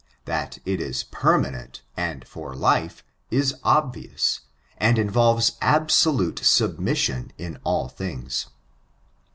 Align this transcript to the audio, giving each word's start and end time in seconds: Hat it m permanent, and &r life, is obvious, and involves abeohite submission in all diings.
Hat 0.25 0.57
it 0.65 0.81
m 0.81 0.93
permanent, 1.11 1.83
and 1.95 2.25
&r 2.35 2.55
life, 2.55 3.03
is 3.29 3.53
obvious, 3.63 4.39
and 4.79 4.97
involves 4.97 5.51
abeohite 5.61 6.39
submission 6.43 7.31
in 7.37 7.59
all 7.63 7.87
diings. 7.89 8.47